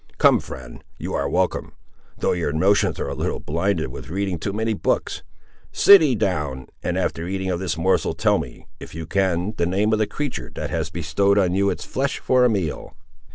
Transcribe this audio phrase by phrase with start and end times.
[0.17, 1.73] Come, friend; you are welcome,
[2.17, 5.21] though your notions are a little blinded with reading too many books.
[5.71, 9.67] Sit ye down, and, after eating of this morsel, tell me, if you can, the
[9.67, 12.95] name of the creatur' that has bestowed on you its flesh for a meal?"